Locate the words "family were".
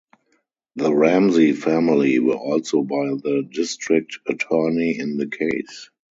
1.53-2.33